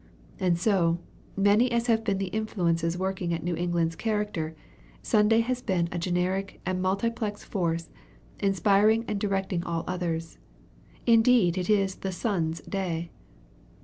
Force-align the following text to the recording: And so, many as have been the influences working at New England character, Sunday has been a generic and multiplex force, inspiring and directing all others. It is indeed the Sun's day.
And 0.39 0.57
so, 0.57 0.97
many 1.37 1.71
as 1.71 1.85
have 1.85 2.03
been 2.03 2.17
the 2.17 2.29
influences 2.33 2.97
working 2.97 3.35
at 3.35 3.43
New 3.43 3.55
England 3.55 3.99
character, 3.99 4.55
Sunday 5.03 5.41
has 5.41 5.61
been 5.61 5.89
a 5.91 5.99
generic 5.99 6.59
and 6.65 6.81
multiplex 6.81 7.43
force, 7.43 7.91
inspiring 8.39 9.05
and 9.07 9.19
directing 9.19 9.63
all 9.63 9.83
others. 9.87 10.39
It 11.05 11.17
is 11.29 11.53
indeed 11.53 11.53
the 12.01 12.11
Sun's 12.11 12.61
day. 12.61 13.11